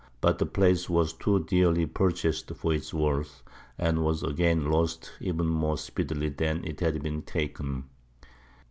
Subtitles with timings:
[0.19, 3.43] But the place was too dearly purchased for its worth,
[3.77, 7.83] and was again lost even more speedily than it had been taken.